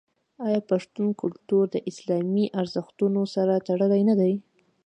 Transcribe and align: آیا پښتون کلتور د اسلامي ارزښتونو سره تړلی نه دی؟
آیا 0.45 0.61
پښتون 0.71 1.07
کلتور 1.21 1.65
د 1.71 1.75
اسلامي 1.89 2.45
ارزښتونو 2.59 3.21
سره 3.35 3.63
تړلی 3.67 4.01
نه 4.09 4.15
دی؟ 4.19 4.33